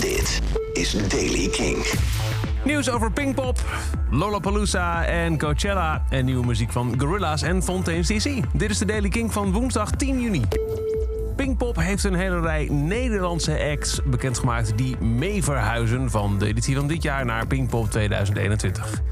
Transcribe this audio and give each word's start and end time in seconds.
Dit 0.00 0.40
is 0.72 1.08
Daily 1.08 1.48
King. 1.48 1.86
Nieuws 2.64 2.90
over 2.90 3.12
Pinkpop, 3.12 3.64
Lollapalooza 4.10 5.04
en 5.04 5.38
Coachella. 5.38 6.04
En 6.08 6.24
nieuwe 6.24 6.46
muziek 6.46 6.72
van 6.72 6.94
Gorillaz 6.98 7.42
en 7.42 7.62
Fontaine's 7.62 8.06
DC. 8.06 8.42
Dit 8.52 8.70
is 8.70 8.78
de 8.78 8.84
Daily 8.84 9.08
King 9.08 9.32
van 9.32 9.52
woensdag 9.52 9.90
10 9.90 10.20
juni. 10.20 10.42
Pinkpop 11.36 11.76
heeft 11.76 12.04
een 12.04 12.14
hele 12.14 12.40
rij 12.40 12.68
Nederlandse 12.70 13.70
acts 13.70 14.00
bekendgemaakt... 14.04 14.72
die 14.76 14.96
mee 14.96 15.44
verhuizen 15.44 16.10
van 16.10 16.38
de 16.38 16.46
editie 16.46 16.76
van 16.76 16.86
dit 16.86 17.02
jaar 17.02 17.24
naar 17.24 17.46
Pinkpop 17.46 17.90
2021. 17.90 19.02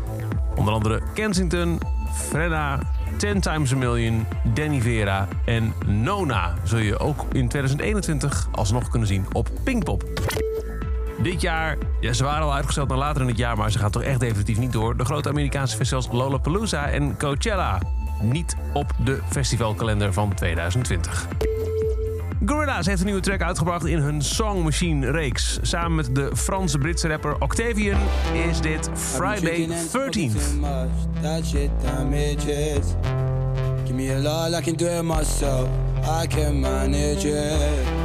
Onder 0.56 0.74
andere 0.74 1.00
Kensington, 1.14 1.80
Frenna, 2.28 2.78
Ten 3.16 3.40
Times 3.40 3.72
a 3.72 3.76
Million, 3.76 4.26
Danny 4.54 4.80
Vera 4.80 5.28
en 5.44 5.72
Nona... 5.86 6.54
zul 6.64 6.78
je 6.78 6.98
ook 6.98 7.20
in 7.32 7.48
2021 7.48 8.48
alsnog 8.52 8.88
kunnen 8.88 9.08
zien 9.08 9.26
op 9.32 9.50
Pinkpop. 9.64 10.04
Dit 11.22 11.40
jaar, 11.40 11.76
ja, 12.00 12.12
ze 12.12 12.24
waren 12.24 12.42
al 12.42 12.54
uitgesteld 12.54 12.88
naar 12.88 12.98
later 12.98 13.22
in 13.22 13.28
het 13.28 13.38
jaar, 13.38 13.56
maar 13.56 13.70
ze 13.70 13.78
gaan 13.78 13.90
toch 13.90 14.02
echt 14.02 14.20
definitief 14.20 14.58
niet 14.58 14.72
door. 14.72 14.96
De 14.96 15.04
grote 15.04 15.28
Amerikaanse 15.28 15.76
festivals 15.76 16.08
Lollapalooza 16.12 16.88
en 16.88 17.16
Coachella. 17.18 17.80
Niet 18.22 18.56
op 18.72 18.92
de 19.04 19.20
festivalkalender 19.30 20.12
van 20.12 20.34
2020. 20.34 21.26
Gorillaz 22.46 22.86
heeft 22.86 23.00
een 23.00 23.06
nieuwe 23.06 23.20
track 23.20 23.42
uitgebracht 23.42 23.84
in 23.84 23.98
hun 23.98 24.22
Song 24.22 24.62
Machine 24.62 25.10
reeks. 25.10 25.58
Samen 25.62 25.94
met 25.94 26.14
de 26.14 26.30
Franse-Britse 26.34 27.08
rapper 27.08 27.36
Octavian 27.38 27.98
is 28.48 28.60
dit 28.60 28.90
Friday 28.94 29.68
13th. 29.68 30.60
That 31.22 31.44
shit 31.44 31.70
damages. 31.82 32.86
Give 33.84 33.94
me 33.94 34.14
a 34.14 34.18
lot, 34.18 34.60
I 34.60 34.62
can 34.62 34.76
do 34.76 34.86
it 34.86 35.02
myself. 35.02 35.68
I 36.22 36.26
can 36.26 36.60
manage 36.60 37.24
it. 37.24 38.04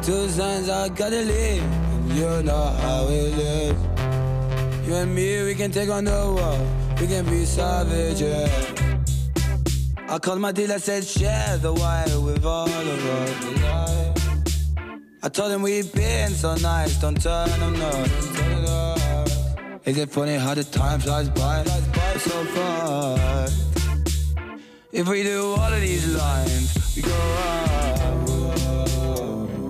Two 0.00 0.28
signs 0.28 0.68
I 0.68 0.88
gotta 0.88 1.22
leave, 1.24 1.62
and 1.62 1.89
you 2.14 2.42
know 2.42 2.66
how 2.82 3.06
it 3.08 3.34
is. 3.38 3.76
You 4.86 4.94
and 4.94 5.14
me, 5.14 5.44
we 5.44 5.54
can 5.54 5.70
take 5.70 5.90
on 5.90 6.04
the 6.04 6.10
world. 6.10 6.66
We 7.00 7.06
can 7.06 7.24
be 7.26 7.44
savages. 7.44 8.50
I 10.08 10.18
called 10.18 10.40
my 10.40 10.52
dealer, 10.52 10.78
said 10.78 11.04
share 11.04 11.56
the 11.58 11.72
wire 11.72 12.20
with 12.20 12.44
all 12.44 12.68
of 12.68 13.06
us. 13.06 13.50
I 15.22 15.28
told 15.28 15.52
him 15.52 15.62
we've 15.62 15.92
been 15.92 16.30
so 16.30 16.54
nice, 16.56 16.96
don't 17.00 17.20
turn 17.22 17.48
them 17.60 17.74
no. 17.74 18.04
Is 19.84 19.96
it 19.96 20.10
funny 20.10 20.36
how 20.36 20.54
the 20.54 20.64
time 20.64 21.00
flies 21.00 21.28
by? 21.30 21.62
It's 21.66 22.24
so 22.24 22.44
fast. 22.44 23.56
If 24.92 25.08
we 25.08 25.22
do 25.22 25.54
all 25.58 25.72
of 25.72 25.80
these 25.80 26.06
lines, 26.16 26.96
we 26.96 27.02
go 27.02 27.10
up. 27.12 28.00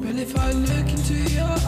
But 0.02 0.16
if 0.16 0.36
I 0.36 0.52
look 0.52 0.88
into 0.88 1.14
your 1.14 1.59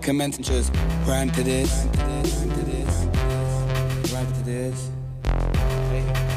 commence 0.00 0.36
and 0.36 0.44
just 0.44 0.74
rhyme 1.06 1.30
to 1.30 1.42
this, 1.42 1.84
rhyme 1.84 2.22
to 2.24 2.64
this, 2.64 4.12
rhyme 4.12 4.32
to 4.32 4.42
this. 4.42 4.90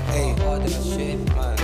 Hey, 0.08 0.36
all 0.46 0.60
shit, 0.68 1.20
man. 1.36 1.58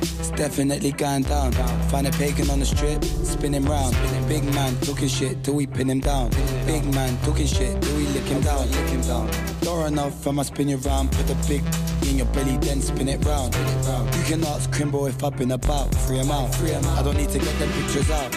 It's 0.00 0.30
definitely 0.30 0.92
going 0.92 1.24
down. 1.24 1.52
Find 1.90 2.06
a 2.06 2.12
pagan 2.12 2.50
on 2.50 2.60
the 2.60 2.66
strip, 2.66 3.02
spin 3.04 3.52
him 3.52 3.64
round. 3.64 3.96
Big 4.28 4.44
man 4.54 4.76
talking 4.80 5.08
shit 5.08 5.42
till 5.42 5.54
we 5.54 5.66
pin 5.66 5.90
him 5.90 6.00
down. 6.00 6.30
Big 6.66 6.84
man 6.94 7.18
talking 7.22 7.46
shit 7.46 7.82
till 7.82 7.96
we 7.96 8.06
lick 8.08 8.24
him 8.24 8.40
down. 8.42 8.70
Lick 8.70 8.88
him 8.88 9.00
down. 9.00 9.28
Door 9.62 9.88
enough, 9.88 10.26
I'ma 10.26 10.42
spin 10.42 10.68
you 10.68 10.76
round. 10.78 11.10
Put 11.10 11.26
the 11.26 11.34
big 11.48 11.64
in 12.08 12.18
your 12.18 12.26
belly, 12.26 12.58
then 12.58 12.80
spin 12.80 13.08
it 13.08 13.24
round. 13.24 13.54
You 13.54 14.22
can 14.24 14.44
ask 14.44 14.70
Crimbo 14.70 15.08
if 15.08 15.24
I've 15.24 15.36
been 15.36 15.50
about. 15.50 15.92
Free 15.94 16.18
him 16.18 16.30
out. 16.30 16.54
I 16.60 17.02
don't 17.02 17.16
need 17.16 17.30
to 17.30 17.38
get 17.38 17.58
them 17.58 17.70
pictures 17.72 18.10
out. 18.10 18.32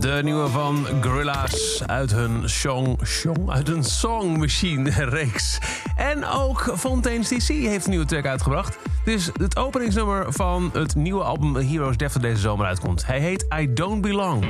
De 0.00 0.20
nieuwe 0.22 0.48
van 0.48 0.86
Gorillaz 1.00 1.82
uit 1.86 2.10
hun 2.10 2.48
song, 2.48 2.98
song, 3.02 3.50
uit 3.50 3.66
hun 3.66 3.84
Song 3.84 4.38
Machine 4.38 4.90
reeks. 4.90 5.58
En 5.96 6.26
ook 6.26 6.72
Fontaine's 6.76 7.28
DC 7.28 7.48
heeft 7.48 7.84
een 7.84 7.90
nieuwe 7.90 8.06
track 8.06 8.26
uitgebracht. 8.26 8.78
Dit 9.04 9.14
is 9.18 9.30
het 9.32 9.56
openingsnummer 9.56 10.32
van 10.32 10.70
het 10.72 10.94
nieuwe 10.94 11.22
album 11.22 11.56
Heroes 11.56 11.96
Death 11.96 12.12
dat 12.12 12.22
deze 12.22 12.40
zomer 12.40 12.66
uitkomt. 12.66 13.06
Hij 13.06 13.20
heet 13.20 13.46
I 13.60 13.72
Don't 13.72 14.00
Belong. 14.00 14.44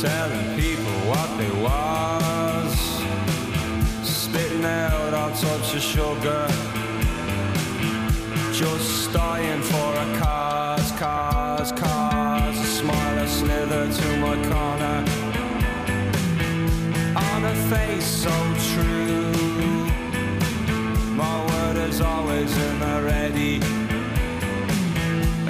Telling 0.00 0.54
people 0.54 0.92
what 1.10 1.28
they 1.38 1.50
was. 1.60 2.72
Spitting 4.08 4.64
out 4.64 5.12
all 5.12 5.30
types 5.30 5.74
of 5.74 5.80
sugar. 5.80 6.46
Just 8.52 9.12
dying 9.12 9.60
for 9.60 9.90
a 10.04 10.18
cause, 10.20 10.92
cause, 10.92 11.72
cause. 11.72 12.60
A 12.60 12.64
smile, 12.64 13.18
a 13.18 13.26
slither 13.26 13.92
to 13.92 14.16
my 14.18 14.36
corner. 14.46 15.04
On 17.16 17.44
a 17.44 17.54
face 17.68 18.06
so 18.06 18.36
true. 18.70 19.32
My 21.16 21.44
word 21.50 21.76
is 21.88 22.00
always 22.00 22.56
in 22.56 22.78
the 22.78 23.02
ready. 23.02 23.56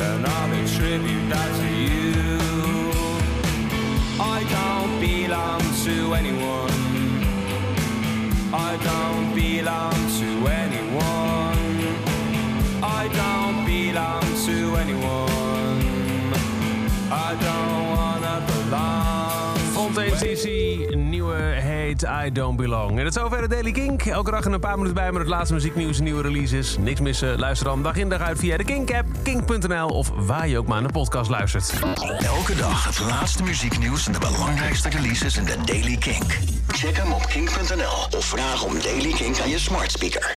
And 0.07 0.27
I'll 0.27 0.65
attribute 0.65 1.29
that 1.29 1.55
to 1.61 1.69
you. 1.75 2.08
Anyone. 6.19 6.79
I 8.53 8.73
don't 8.89 9.29
belong 9.35 9.99
to 10.19 10.29
anyone. 10.65 11.59
I 12.83 13.03
don't 13.21 13.59
belong 13.65 14.27
to 14.47 14.57
anyone. 14.83 15.81
I 17.11 17.31
don't 17.47 17.83
wanna 17.95 18.37
belong. 18.51 19.59
Fontaines 19.75 20.45
I 22.03 22.33
Don't 22.33 22.57
Belong. 22.57 22.91
En 22.91 23.05
het 23.05 23.17
is 23.17 23.23
zover 23.23 23.41
de 23.41 23.49
Daily 23.49 23.73
Kink. 23.73 24.03
Elke 24.03 24.31
dag 24.31 24.45
een 24.45 24.61
paar 24.61 24.75
minuten 24.75 24.95
bij 24.95 25.13
met 25.13 25.21
het 25.21 25.31
laatste 25.31 25.55
muzieknieuws 25.55 25.99
en 25.99 26.05
nieuwe 26.05 26.23
releases. 26.23 26.79
Niks 26.79 27.01
missen, 27.01 27.39
luister 27.39 27.67
dan 27.67 27.83
dag 27.83 27.97
in 27.97 28.09
dag 28.09 28.21
uit 28.21 28.39
via 28.39 28.57
de 28.57 28.65
Kink-app, 28.65 29.07
kink.nl 29.23 29.89
of 29.89 30.11
waar 30.15 30.49
je 30.49 30.59
ook 30.59 30.67
maar 30.67 30.81
naar 30.81 30.93
de 30.93 30.99
podcast 30.99 31.31
luistert. 31.31 31.73
Elke 32.19 32.55
dag 32.57 32.85
het 32.85 33.01
laatste 33.01 33.43
muzieknieuws 33.43 34.07
en 34.07 34.13
de 34.13 34.19
belangrijkste 34.19 34.89
releases 34.89 35.37
in 35.37 35.45
de 35.45 35.57
Daily 35.65 35.97
Kink. 35.97 36.39
Check 36.69 36.97
hem 36.97 37.13
op 37.13 37.27
kink.nl 37.27 38.19
of 38.19 38.25
vraag 38.25 38.65
om 38.65 38.81
Daily 38.83 39.13
Kink 39.13 39.41
aan 39.41 39.49
je 39.49 39.59
smart 39.59 39.91
speaker. 39.91 40.27